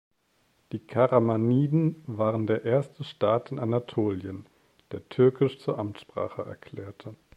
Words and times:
Die 0.71 0.79
Karamaniden 0.79 2.03
waren 2.07 2.47
der 2.47 2.65
erste 2.65 3.03
Staat 3.03 3.51
in 3.51 3.59
Anatolien, 3.59 4.47
der 4.91 5.07
Türkisch 5.09 5.59
zur 5.59 5.77
Amtssprache 5.77 6.41
erklärte. 6.43 7.13